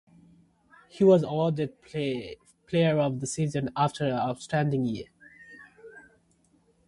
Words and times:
He 0.89 1.03
was 1.03 1.21
awarded 1.21 1.79
player 1.83 2.97
of 2.97 3.19
the 3.19 3.27
season 3.27 3.69
after 3.77 4.05
an 4.05 4.13
outstanding 4.13 4.83
year. 4.83 5.05